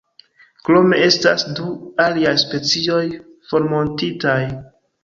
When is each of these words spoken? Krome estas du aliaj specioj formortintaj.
Krome 0.69 1.01
estas 1.09 1.45
du 1.59 1.67
aliaj 2.07 2.35
specioj 2.45 3.01
formortintaj. 3.53 4.43